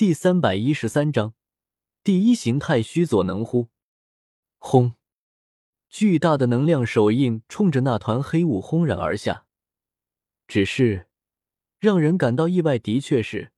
[0.00, 1.34] 第三百一十三章，
[2.02, 3.68] 第一形态须佐能乎？
[4.56, 4.94] 轰！
[5.90, 9.44] 巨大的能量手印冲着那团黑雾轰然而下。
[10.48, 11.08] 只是
[11.78, 13.52] 让人感到意外的确是，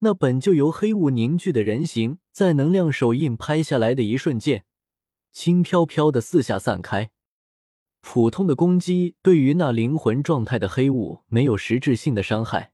[0.00, 4.66] 那本就由黑雾凝聚的人形，在能量手印拍下来的一瞬间，
[5.32, 7.08] 轻飘飘的四下散开。
[8.02, 12.72] 普通的攻击对于那灵魂状态的黑雾没有实质性的伤害。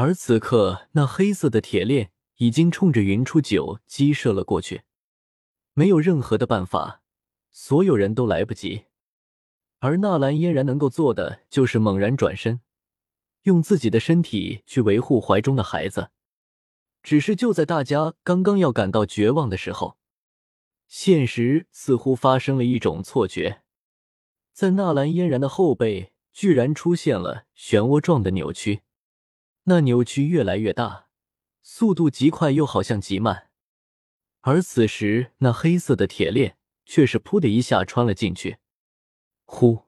[0.00, 4.82] 而此刻，那黑色的铁链已经冲着云初九击射了过去，
[5.74, 7.02] 没有任何的办法，
[7.50, 8.84] 所有人都来不及。
[9.80, 12.60] 而纳兰嫣然能够做的，就是猛然转身，
[13.42, 16.10] 用自己的身体去维护怀中的孩子。
[17.02, 19.98] 只是就在大家刚刚要感到绝望的时候，
[20.86, 23.62] 现实似乎发生了一种错觉，
[24.52, 28.82] 在纳兰嫣然的后背居然出现了漩涡状的扭曲。
[29.68, 31.08] 那扭曲越来越大，
[31.62, 33.50] 速度极快又好像极慢，
[34.40, 36.56] 而此时那黑色的铁链
[36.86, 38.56] 却是噗的一下穿了进去。
[39.44, 39.84] 呼，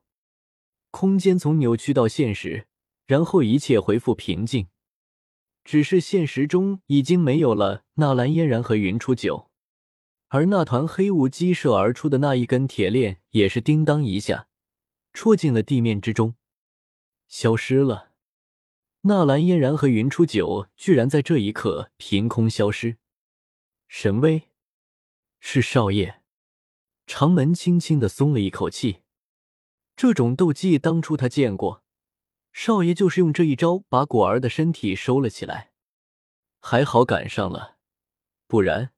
[0.91, 2.67] 空间从扭曲到现实，
[3.07, 4.69] 然后一切恢复平静。
[5.65, 9.51] 只是现实中已经没有了纳兰嫣然和云初九，
[10.29, 14.49] 而那团黑雾激射而出的那一根铁链也是叮当一下
[15.15, 16.35] 戳进了地面之中，
[17.29, 18.10] 消失了。
[19.03, 22.99] 纳兰嫣然和云初九居然在这一刻凭空消失，
[23.89, 24.51] 神威
[25.39, 26.21] 是少爷。
[27.07, 28.99] 长门轻轻的松了一口气，
[29.97, 31.83] 这种斗技当初他见过，
[32.53, 35.73] 少爷就是用这一招把果儿的身体收了起来，
[36.61, 37.79] 还好赶上了，
[38.47, 38.93] 不然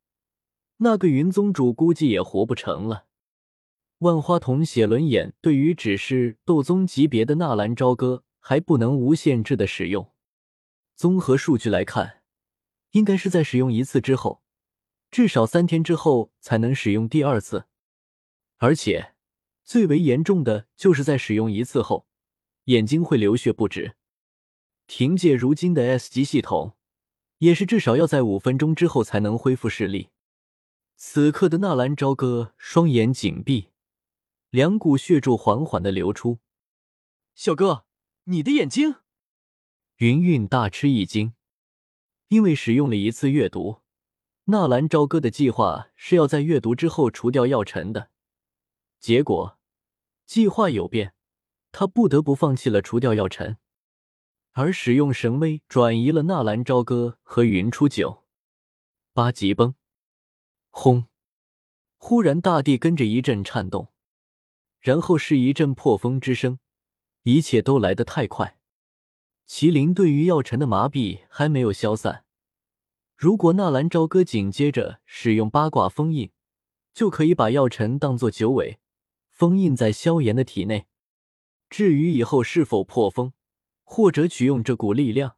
[0.79, 3.07] 那个云宗主估计也活不成了。
[3.99, 8.25] 万花筒写轮眼对于只是斗宗级别的纳兰朝歌。
[8.45, 10.13] 还不能无限制的使用。
[10.97, 12.23] 综合数据来看，
[12.91, 14.43] 应该是在使用一次之后，
[15.13, 17.67] 至少三天之后才能使用第二次。
[18.59, 19.15] 而且
[19.65, 22.09] 最为严重的就是在使用一次后，
[22.65, 23.95] 眼睛会流血不止。
[24.87, 26.77] 凭借如今的 S 级系统，
[27.39, 30.11] 也是至少要在五分钟之后才能恢复视力。
[30.97, 33.71] 此刻的纳兰朝歌双眼紧闭，
[34.51, 36.41] 两股血柱缓缓的流出。
[37.37, 37.87] 小哥。
[38.25, 38.95] 你的眼睛，
[39.97, 41.35] 云韵大吃一惊，
[42.29, 43.81] 因为使用了一次阅读，
[44.45, 48.11] 纳兰朝歌的计划是要在阅读之后除掉药尘的，
[49.01, 49.59] 结果
[50.25, 51.15] 计划有变，
[51.73, 53.57] 他不得不放弃了除掉药尘，
[54.53, 58.23] 而使用神威转移了纳兰朝歌和云初九。
[59.13, 59.75] 八级崩，
[60.71, 61.09] 轰！
[61.97, 63.93] 忽然大地跟着一阵颤动，
[64.79, 66.61] 然后是一阵破风之声。
[67.25, 68.59] 一切都来得太快，
[69.47, 72.25] 麒麟对于药尘的麻痹还没有消散。
[73.17, 76.33] 如果纳兰朝歌紧接着使用八卦封印，
[76.93, 78.81] 就可以把药尘当做九尾，
[79.31, 80.87] 封印在萧炎的体内。
[81.71, 83.33] 至于以后是否破封，
[83.85, 85.37] 或者取用这股力量，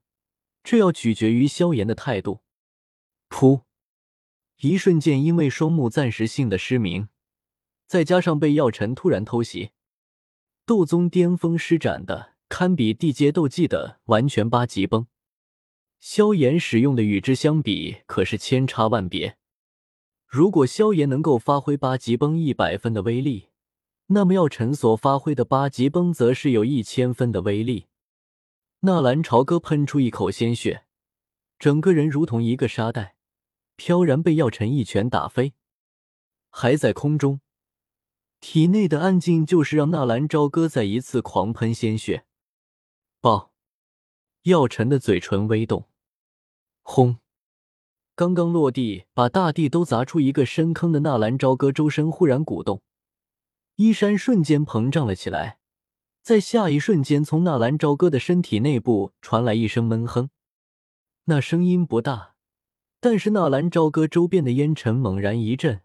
[0.62, 2.40] 这要取决于萧炎的态度。
[3.28, 3.64] 噗！
[4.60, 7.10] 一瞬间，因为双目暂时性的失明，
[7.86, 9.72] 再加上被药尘突然偷袭。
[10.66, 15.06] 斗宗巅峰施展的堪比地阶斗技的完全八级崩，
[16.00, 19.36] 萧炎使用的与之相比可是千差万别。
[20.26, 23.50] 如果萧炎能够发挥八级崩一百分的威力，
[24.06, 27.86] 那么药尘所发挥的八级崩则是有一千分的威力。
[28.80, 30.84] 纳兰朝歌喷出一口鲜血，
[31.58, 33.16] 整个人如同一个沙袋，
[33.76, 35.52] 飘然被药尘一拳打飞，
[36.48, 37.40] 还在空中。
[38.46, 42.26] 体内的暗劲就是让纳兰朝歌再一次狂喷鲜血。
[43.22, 43.54] 爆！
[44.42, 45.88] 药尘的嘴唇微动，
[46.82, 47.16] 轰！
[48.14, 52.82] 刚刚落地，把大地都砸出一个深坑的纳兰朝歌周身忽然鼓动，
[53.76, 55.58] 衣衫瞬间膨胀了起来。
[56.22, 60.28] 在下一瞬间，从纳兰朝歌的身体内部传来一声闷哼，
[61.24, 62.34] 那声音不大，
[63.00, 65.80] 但是纳兰朝歌周边的烟尘猛然一震。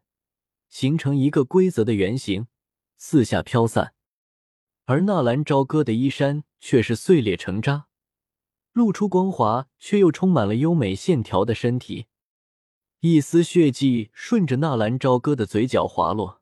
[0.70, 2.48] 形成一个规则的圆形，
[2.98, 3.94] 四下飘散，
[4.86, 7.88] 而纳兰朝歌的衣衫却是碎裂成渣，
[8.74, 12.06] 露出光滑却又充满了优美线条的身体。
[13.00, 16.42] 一丝血迹顺着纳兰朝歌的嘴角滑落，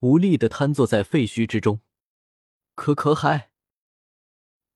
[0.00, 1.80] 无力的瘫坐在废墟之中。
[2.74, 3.50] 可可海，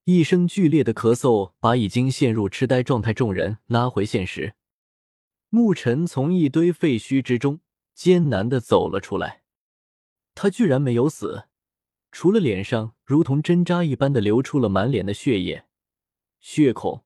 [0.03, 4.55] 一声剧烈的咳嗽把已经陷入痴呆状态众人拉回现实。
[5.49, 7.59] 牧尘从一堆废墟之中。
[7.93, 9.43] 艰难的走了出来，
[10.35, 11.45] 他居然没有死，
[12.11, 15.65] 除了脸上如同针扎一般的流出了满脸的血液、
[16.39, 17.03] 血孔，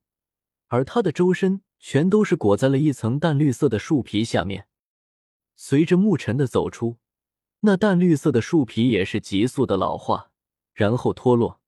[0.68, 4.68] 而他的周身全都是裹在了一层淡绿色的树皮下面。
[5.56, 6.98] 随着牧尘的走出，
[7.62, 10.31] 那淡绿色的树皮也是急速的老化，
[10.74, 11.60] 然后脱落。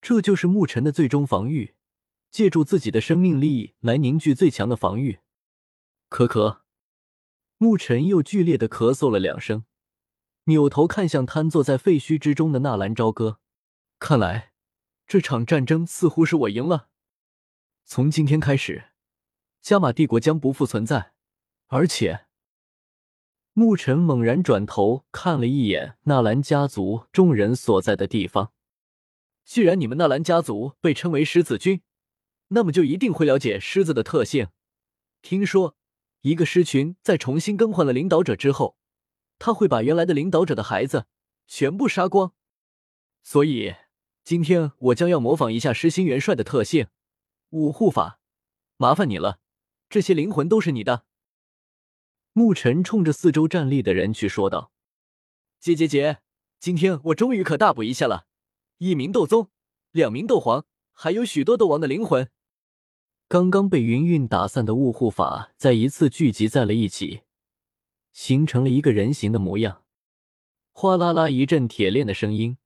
[0.00, 1.74] 这就是牧尘的最终防御，
[2.30, 5.20] 借助自己的生命力来凝聚最强的防御。
[6.08, 6.61] 可可，
[7.62, 9.64] 牧尘又剧烈的咳嗽了两声，
[10.46, 13.38] 扭头看向瘫坐在废墟之中的纳兰朝歌。
[14.00, 14.50] 看来
[15.06, 16.88] 这场战争似乎是我赢了。
[17.84, 18.86] 从今天开始，
[19.60, 21.12] 加玛帝国将不复存在，
[21.68, 22.26] 而且。
[23.52, 28.52] 牧尘猛然转头看了一眼纳兰家族众人所在的地方。
[29.44, 31.82] 既然你们纳兰家族被称为狮子军，
[32.48, 34.48] 那么就一定会了解狮子的特性。
[35.20, 35.76] 听说，
[36.22, 38.76] 一个狮群在重新更换了领导者之后，
[39.38, 41.06] 他会把原来的领导者的孩子
[41.46, 42.32] 全部杀光。
[43.22, 43.74] 所以，
[44.24, 46.86] 今天我将要模仿一下狮心元帅的特性——
[47.50, 48.20] 五护法。
[48.76, 49.40] 麻烦你了，
[49.88, 51.04] 这些灵魂都是你的。
[52.32, 54.72] 牧尘冲着四周站立的人去说道
[55.58, 56.20] ：“姐姐姐，
[56.58, 58.26] 今天我终于可大补一下了！
[58.78, 59.50] 一名斗宗，
[59.90, 62.30] 两名斗皇，还有许多斗王的灵魂。
[63.32, 67.22] 刚刚被云韵打散的雾护法再一次聚集在了一起，
[68.12, 69.84] 形成了一个人形的模样。
[70.72, 72.58] 哗啦啦一阵铁链的声音，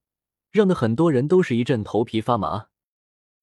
[0.50, 2.66] 让的很多人都是一阵头皮发麻。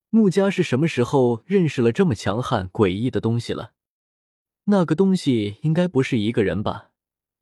[0.10, 3.72] 穆家是什么时候认识了这么强悍诡异的东西了？”
[4.68, 6.92] 那个东西应该不是一个人吧？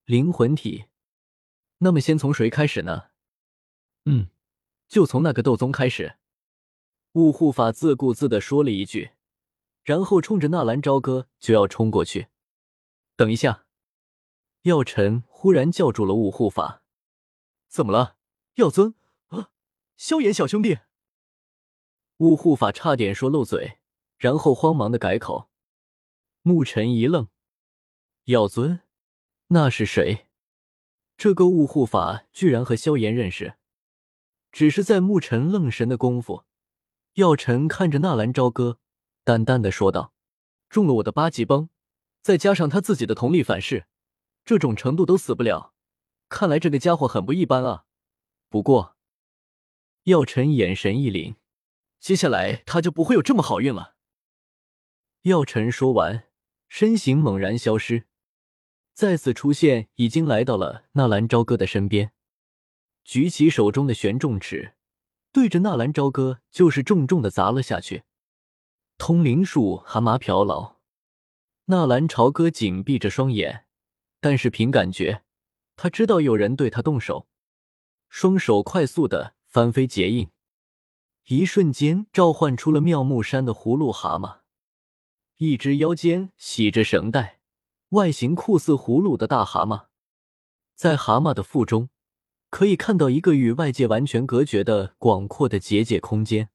[0.05, 0.85] 灵魂体。
[1.79, 3.05] 那么先从谁开始呢？
[4.05, 4.27] 嗯，
[4.87, 6.17] 就从那个斗宗开始。
[7.13, 9.13] 雾护法自顾自的说了一句，
[9.83, 12.27] 然后冲着纳兰朝歌就要冲过去。
[13.15, 13.65] 等一下！
[14.63, 16.83] 药尘忽然叫住了雾护法。
[17.67, 18.17] 怎么了，
[18.55, 18.93] 药尊？
[19.27, 19.49] 啊，
[19.97, 20.79] 萧炎小兄弟！
[22.17, 23.79] 雾护法差点说漏嘴，
[24.17, 25.49] 然后慌忙的改口。
[26.43, 27.29] 牧尘一愣，
[28.25, 28.81] 药尊，
[29.47, 30.27] 那是谁？
[31.17, 33.55] 这个雾护法居然和萧炎认识？
[34.51, 36.43] 只是在牧尘愣神的功夫，
[37.13, 38.79] 药尘看着纳兰朝歌，
[39.31, 40.13] 淡淡的说道
[40.67, 41.69] ：“中了我的八级崩，
[42.21, 43.85] 再加上他自己的同力反噬，
[44.43, 45.73] 这种程度都死不了。
[46.27, 47.85] 看来这个家伙很不一般啊。
[48.49, 48.97] 不过，
[50.03, 51.35] 药尘眼神一凛，
[52.01, 53.95] 接下来他就不会有这么好运了。”
[55.23, 56.25] 药尘说完。
[56.67, 58.05] 身形猛然消失，
[58.93, 62.11] 再次出现，已经来到了纳兰朝歌的身边，
[63.05, 64.75] 举起手中的玄重尺，
[65.33, 68.03] 对着纳兰朝歌就是重重的砸了下去。
[69.03, 70.75] 通灵术蛤蟆瓢老，
[71.65, 73.65] 纳兰朝歌紧闭着双眼，
[74.19, 75.23] 但是凭感觉，
[75.75, 77.25] 他知道有人对他动手，
[78.09, 80.29] 双手快速的翻飞结印，
[81.25, 84.41] 一瞬间召唤出了妙木山的葫芦蛤蟆。
[85.37, 87.39] 一只腰间系着绳带、
[87.89, 89.87] 外形酷似葫芦的大蛤蟆，
[90.75, 91.89] 在蛤蟆的腹中
[92.51, 96.51] 可以看到一个与外界完全隔绝的广阔的结界空间。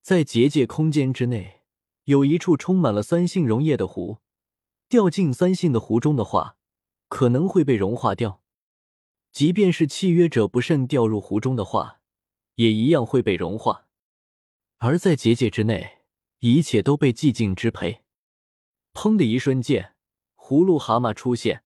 [0.00, 1.58] 在结界空间之内，
[2.04, 4.18] 有一处充满了酸性溶液的湖。
[4.88, 6.56] 掉进酸性的湖中的话，
[7.08, 8.42] 可能会被融化掉。
[9.30, 12.00] 即便是契约者不慎掉入湖中的话，
[12.56, 13.86] 也一样会被融化。
[14.76, 16.02] 而在结界之内，
[16.40, 18.02] 一切都被寂静支配。
[18.92, 19.94] 砰的一瞬间，
[20.36, 21.64] 葫芦蛤蟆出现，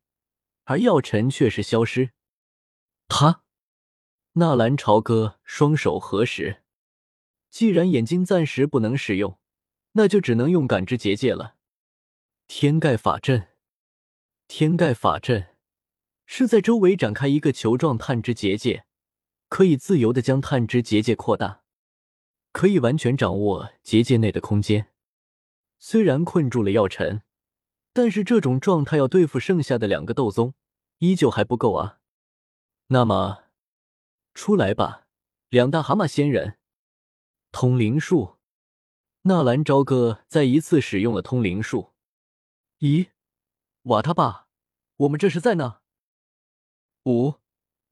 [0.64, 2.10] 而药尘却是消失。
[3.08, 3.42] 他，
[4.34, 6.62] 纳兰朝歌双手合十，
[7.50, 9.40] 既然眼睛暂时不能使用，
[9.96, 11.56] 那就只能用感知结界了。
[12.46, 13.48] 天盖法阵，
[14.46, 15.56] 天盖法阵
[16.26, 18.84] 是在周围展开一个球状探知结界，
[19.48, 21.62] 可以自由的将探知结界扩大，
[22.52, 24.92] 可以完全掌握结界内的空间。
[25.78, 27.22] 虽然困住了药尘，
[27.94, 30.52] 但是这种状态要对付剩下的两个斗宗，
[30.98, 32.00] 依旧还不够啊。
[32.88, 33.44] 那么，
[34.34, 35.06] 出来吧，
[35.48, 36.58] 两大蛤蟆仙人！
[37.50, 38.35] 通灵术，
[39.28, 41.92] 纳兰朝歌再一次使用了通灵术。
[42.78, 43.10] 咦，
[43.82, 44.46] 瓦他爸，
[44.98, 45.80] 我们这是在呢？
[47.06, 47.40] 五，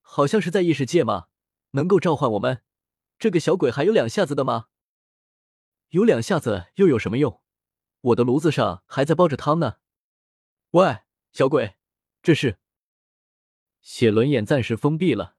[0.00, 1.26] 好像是在异世界吗？
[1.73, 2.62] 能够召唤我们？
[3.19, 4.69] 这个小鬼还有两下子的吗？
[5.88, 7.43] 有两下子又有什么用？
[8.00, 9.79] 我的炉子上还在煲着汤呢。
[10.71, 10.99] 喂，
[11.33, 11.75] 小鬼，
[12.23, 12.61] 这是
[13.81, 15.35] 血轮眼暂时封闭了，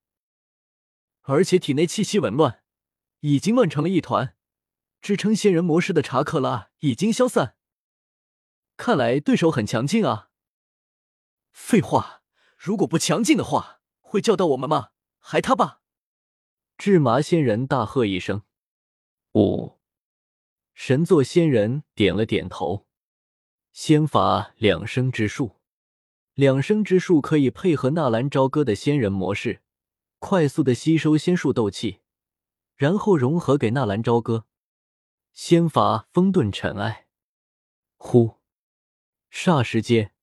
[1.22, 2.66] 而且体内气息紊乱，
[3.22, 4.35] 已经乱成了一团。
[5.06, 7.56] 支撑仙人模式的查克拉已经消散，
[8.76, 10.32] 看来对手很强劲啊。
[11.52, 12.24] 废话，
[12.58, 14.90] 如果不强劲的话，会叫到我们吗？
[15.20, 15.82] 还他爸！
[16.76, 18.42] 智麻仙人大喝一声
[19.38, 19.78] ：“五！”
[20.74, 22.88] 神作仙人点了点头，
[23.72, 25.58] 仙法两生之术，
[26.34, 29.62] 两生之术可以配合纳兰朝歌的仙人模式，
[30.18, 32.00] 快速的吸收仙术斗气，
[32.76, 34.48] 然后融合给纳兰朝歌。
[35.36, 37.08] 仙法风遁尘埃，
[37.98, 38.38] 呼，
[39.30, 40.14] 霎时间，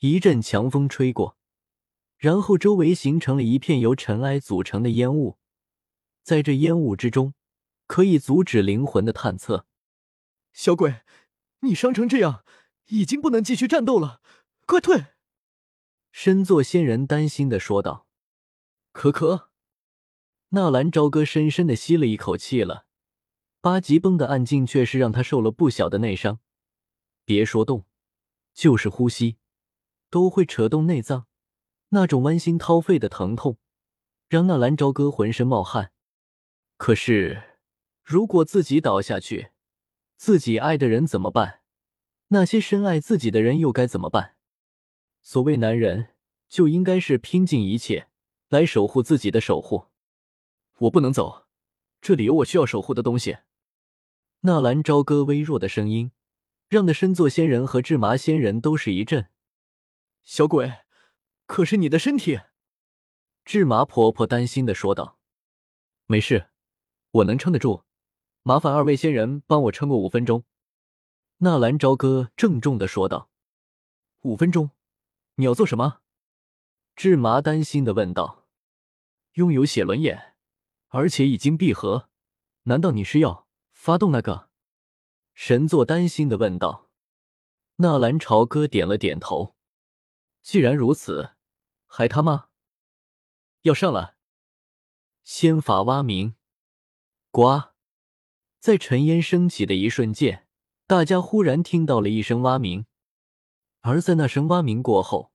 [0.00, 1.38] 一阵强风吹过，
[2.16, 5.38] 然后周围形成了一片由尘埃组成的烟雾，
[6.24, 7.34] 在这烟雾之中，
[7.86, 9.66] 可以阻止灵魂的探测。
[10.52, 11.02] 小鬼，
[11.60, 12.44] 你伤成这样。
[12.88, 14.20] 已经不能继续战斗了，
[14.66, 15.06] 快退！
[16.10, 18.08] 身作仙人担心的说道。
[18.90, 19.52] 可可，
[20.48, 22.88] 纳兰朝歌深深的吸了一口气了。
[23.62, 26.40] 八级崩的暗劲却是让他受了不小的内伤，
[27.26, 27.84] 别说动，
[28.54, 29.36] 就是呼吸
[30.08, 31.26] 都会扯动内脏，
[31.90, 33.58] 那种剜心掏肺的疼痛
[34.28, 35.92] 让纳兰朝歌浑身冒汗。
[36.78, 37.58] 可是，
[38.02, 39.50] 如果自己倒下去，
[40.16, 41.60] 自己爱的人怎么办？
[42.28, 44.36] 那些深爱自己的人又该怎么办？
[45.20, 46.14] 所谓男人，
[46.48, 48.08] 就应该是拼尽一切
[48.48, 49.88] 来守护自己的守护。
[50.78, 51.44] 我不能走，
[52.00, 53.36] 这里有我需要守护的东西。
[54.42, 56.12] 纳兰朝歌微弱的声音，
[56.70, 59.28] 让那身座仙人和智麻仙人都是一震。
[60.22, 60.78] 小鬼，
[61.44, 62.40] 可是你的身体？
[63.44, 65.18] 智麻婆婆担心的说道
[66.06, 66.48] ：“没事，
[67.10, 67.84] 我能撑得住。
[68.42, 70.44] 麻烦二位仙人帮我撑过五分钟。”
[71.38, 73.28] 纳兰朝歌郑重的说道
[74.22, 74.70] ：“五分钟，
[75.34, 76.00] 你要做什么？”
[76.96, 78.46] 智麻担心的问道。
[79.34, 80.34] “拥有写轮眼，
[80.88, 82.08] 而且已经闭合，
[82.62, 83.46] 难道你是要
[83.80, 84.50] 发动那个？”
[85.32, 86.90] 神作担心的问道。
[87.76, 89.56] 纳兰朝歌点了点头。
[90.42, 91.30] 既然如此，
[91.86, 92.48] 还他妈
[93.62, 94.16] 要上了！
[95.24, 96.34] 仙法蛙鸣，
[97.30, 97.70] 呱，
[98.58, 100.46] 在尘烟升起的一瞬间。
[100.86, 102.84] 大家忽然听到了一声蛙鸣，
[103.80, 105.32] 而在那声蛙鸣过后，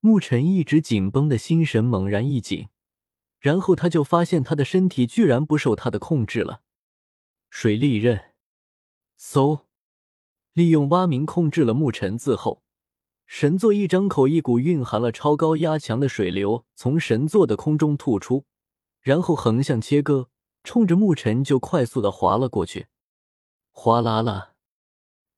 [0.00, 2.70] 沐尘一直紧绷的心神猛然一紧，
[3.38, 6.62] 然后他就发现他的身体居然不受他的控制了。
[7.50, 8.32] 水利刃，
[9.18, 9.62] 嗖，
[10.52, 12.62] 利用蛙鸣控制了沐尘字后，
[13.26, 18.44] 神座一张口，一股蕴含了超高压强的水流从神座的空中吐出，
[19.00, 20.30] 然后横向切割，
[20.62, 22.86] 冲着沐尘就快速的划了过去，
[23.70, 24.54] 哗啦啦。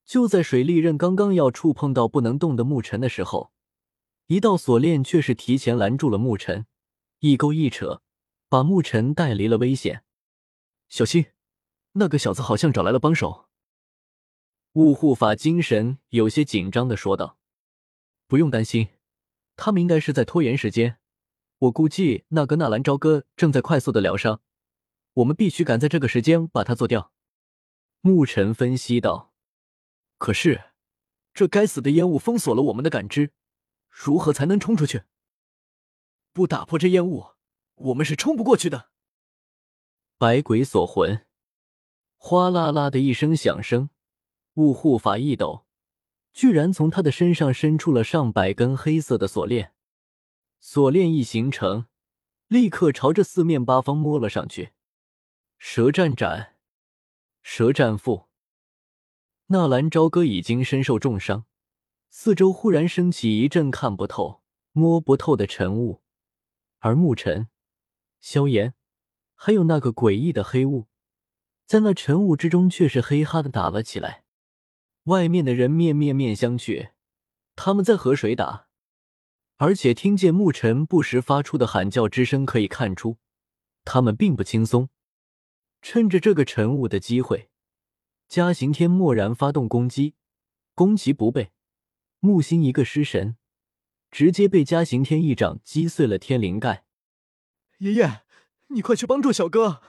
[0.05, 3.51] 就在水利刃刚刚要触碰到不能动的牧尘的时候，
[4.27, 6.65] 一道锁链却是提前拦住了牧尘，
[7.19, 8.01] 一勾一扯，
[8.49, 10.03] 把牧尘带离了危险。
[10.89, 11.27] 小心，
[11.93, 13.49] 那个小子好像找来了帮手。
[14.73, 17.37] 雾护法精神有些紧张的说道
[18.27, 18.89] ：“不用担心，
[19.55, 20.99] 他们应该是在拖延时间。
[21.57, 24.41] 我估计那个纳兰朝歌正在快速的疗伤，
[25.13, 27.11] 我们必须赶在这个时间把他做掉。”
[28.01, 29.33] 牧尘分析道。
[30.17, 30.71] 可是，
[31.33, 33.33] 这该死的烟雾封锁了我们的感知，
[33.89, 35.03] 如何才能冲出去？
[36.31, 37.31] 不打破这烟雾，
[37.75, 38.89] 我们是冲不过去的。
[40.17, 41.25] 百鬼锁魂，
[42.23, 43.89] 哗啦啦的一声响声，
[44.53, 45.65] 雾护法一抖，
[46.31, 49.73] 居然从他的身上伸出了上百根黑色的锁链。
[50.59, 51.87] 锁链一形成，
[52.47, 54.73] 立刻朝着四面八方摸了上去。
[55.57, 56.57] 舌战斩，
[57.41, 58.27] 舌战缚。
[59.47, 61.45] 纳兰朝歌已经身受重伤，
[62.11, 66.03] 四周忽然升起一阵看不透、摸不透的晨雾，
[66.77, 67.49] 而沐尘、
[68.19, 68.75] 萧炎，
[69.33, 70.85] 还有那个诡异的黑雾，
[71.71, 74.25] 在那晨雾之中却是嘿哈的打了起来。
[75.03, 76.89] 外面的人面面面相觑，
[77.55, 78.67] 他们在和谁打？
[79.55, 83.19] 而且听见沐尘不时发出的喊叫之声，可以看出
[83.85, 84.89] 他们并不轻松。
[85.81, 87.49] 趁着这个晨雾的机会。
[88.27, 90.15] 嘉刑天蓦然发动攻击，
[90.75, 91.53] 攻其不备，
[92.19, 93.37] 木星一个失神，
[94.11, 96.83] 直接被嘉刑天一掌击碎了天灵盖。
[97.77, 98.23] 爷爷，
[98.67, 99.81] 你快去帮助小哥！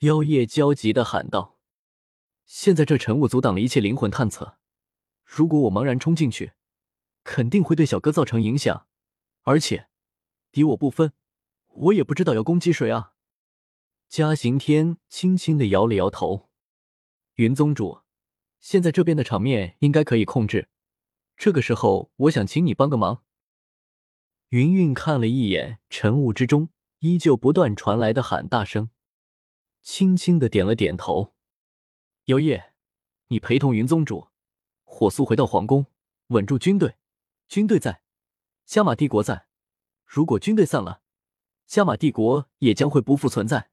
[0.00, 1.58] 妖夜焦急的喊道
[2.46, 4.58] ：“现在这晨雾阻挡了一切灵魂探测，
[5.24, 6.52] 如果我茫然冲进去，
[7.24, 8.86] 肯定会对小哥造成影响。
[9.42, 9.88] 而且
[10.52, 11.14] 敌我不分，
[11.66, 13.14] 我也不知道要攻击谁啊！”
[14.08, 16.48] 嘉刑天轻轻的摇了摇头。
[17.34, 18.02] 云宗主，
[18.60, 20.68] 现在这边的场面应该可以控制。
[21.36, 23.24] 这个时候，我想请你帮个忙。
[24.50, 26.68] 云云看了一眼晨雾之中
[27.00, 28.90] 依旧不断传来的喊大声，
[29.82, 31.34] 轻轻的点了点头。
[32.26, 32.74] 妖夜，
[33.28, 34.28] 你陪同云宗主
[34.84, 35.86] 火速回到皇宫，
[36.28, 36.96] 稳住军队。
[37.48, 38.02] 军队在，
[38.66, 39.46] 加玛帝国在。
[40.04, 41.02] 如果军队散了，
[41.66, 43.70] 加玛帝国也将会不复存在。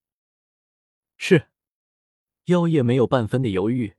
[1.18, 1.50] 是。
[2.46, 3.96] 妖夜没有半分的犹豫，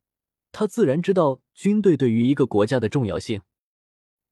[0.53, 3.43] 他自然知道军队对于一个国家的重要性。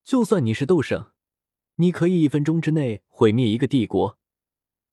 [0.05, 1.11] 就算你是斗圣，
[1.75, 4.17] 你可以一分钟之内毁灭一个帝国，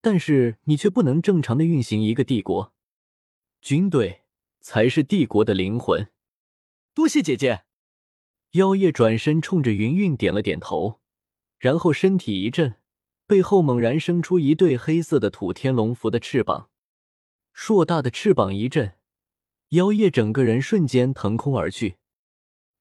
[0.01, 2.73] 但是你却不能正常的运行一个帝国。
[3.61, 4.23] 军队
[4.59, 6.09] 才是帝国的灵魂。
[6.93, 7.63] 多谢姐姐。
[8.51, 10.99] 妖夜转身冲着云云点了点头，
[11.57, 12.75] 然后身体一震，
[13.25, 16.69] 背后猛然生出一对黑色的土天龙符的翅膀，
[17.53, 18.95] 硕大的翅膀一震。
[19.69, 21.95] 妖夜整个人瞬间腾空而去，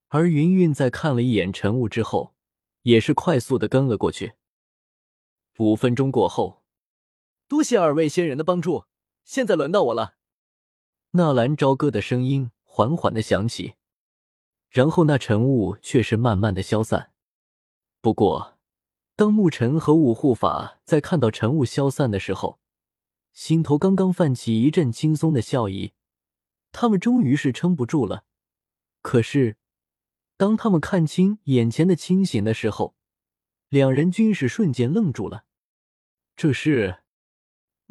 [0.08, 2.34] 而云云在看了一眼晨雾之后，
[2.82, 4.32] 也是快速的跟了过去。
[5.58, 6.59] 五分钟过后，
[7.50, 8.85] 多谢二位仙人的帮助，
[9.25, 10.14] 现在轮到我了。
[11.11, 13.75] 纳兰朝歌的声音缓缓的响起，
[14.69, 17.11] 然后那晨雾却是慢慢的消散。
[18.00, 18.57] 不过，
[19.16, 22.61] 当沐尘和五护法在看到晨雾消散的时候，
[23.33, 25.95] 心头刚刚泛起一阵轻松的笑意。
[26.71, 28.23] 他们终于是撑不住了，
[29.02, 29.57] 可是
[30.37, 32.95] 当他们看清眼前的清醒的时候，
[33.69, 35.47] 两人均是瞬间愣住了。
[36.37, 37.00] 这是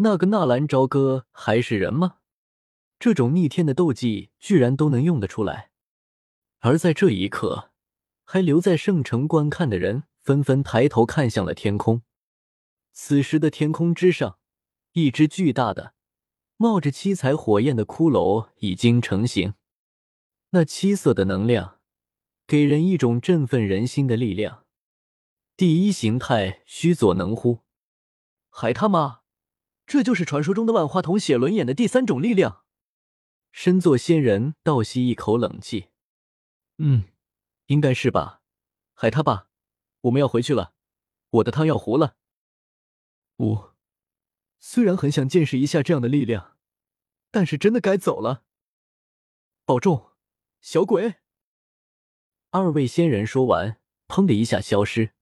[0.02, 2.20] 那个纳兰朝歌还是人吗？
[3.00, 5.72] 这种逆天的斗技居然都能用得出来！
[6.60, 7.72] 而在这一刻，
[8.24, 12.02] 还留在圣城观看的人纷纷抬头看向了天空。
[12.94, 14.40] 此时的天空之上，
[14.94, 15.94] 一只巨大的。
[16.56, 19.54] 冒着七彩火焰的骷髅已经成型，
[20.52, 21.80] 那七色的能量
[22.48, 24.66] 给人一种振奋人心的力量。
[25.58, 27.60] 第一形态须佐能乎？
[28.50, 29.22] 还他妈，
[29.90, 32.64] 这就是传说中的万花筒写轮眼的第三种力量。
[33.52, 35.90] 身作仙人倒吸一口冷气，
[36.78, 37.06] 嗯，
[37.66, 38.44] 应该是吧。
[38.94, 39.50] 海他爸，
[40.02, 40.76] 我们要回去了，
[41.32, 42.18] 我的汤要糊了。
[43.38, 43.72] 五。
[44.60, 46.56] 虽然很想见识一下这样的力量，
[47.32, 48.44] 但是真的该走了。
[49.66, 50.12] 保重，
[50.62, 51.16] 小鬼。
[52.52, 55.14] 二位仙人说完，砰的一下消失。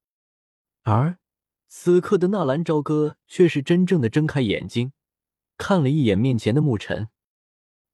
[0.84, 1.20] 而
[1.68, 4.94] 此刻的纳兰朝歌却是真正的睁开眼睛，
[5.58, 7.10] 看了一眼面前的沐尘，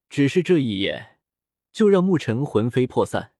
[0.09, 1.19] 只是这一眼，
[1.71, 3.33] 就让沐尘魂飞魄散。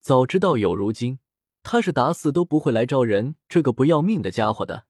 [0.00, 1.18] 早知道有如今，
[1.62, 4.86] 他是打死都不会来招人这个不要命的家伙的。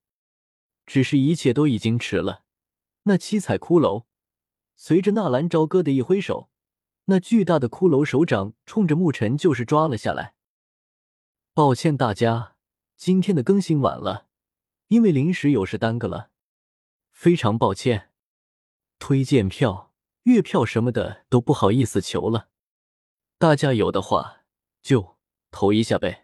[0.87, 2.45] 只是一切都已经迟了。
[3.05, 4.05] 那七彩骷髅
[4.77, 6.51] 随着纳兰朝歌的一挥手，
[7.07, 10.35] 那巨大的骷髅手掌冲着沐尘就是抓了下来。
[11.53, 12.57] 抱歉大家，
[12.97, 14.29] 今天的更新晚了，
[14.93, 16.29] 因为临时有事耽搁了，
[17.13, 18.11] 非常抱歉。
[18.99, 22.49] 推荐票、月票什么的都不好意思求了，
[23.39, 24.43] 大家有的话
[24.83, 25.17] 就
[25.51, 26.22] 投一下呗。